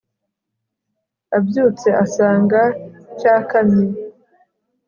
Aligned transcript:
abyutse 1.37 1.89
asanga 2.03 2.61
cyakamye 3.19 3.85